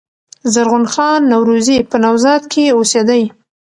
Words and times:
زرغون 0.53 0.85
خان 0.93 1.21
نورزي 1.31 1.77
په 1.89 1.97
"نوزاد" 2.03 2.41
کښي 2.51 2.65
اوسېدﺉ. 2.73 3.23